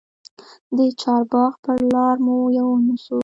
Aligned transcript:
د 0.77 0.79
چارباغ 1.01 1.53
پر 1.63 1.79
لار 1.93 2.15
مو 2.25 2.37
یون 2.57 2.83
سو 3.05 3.17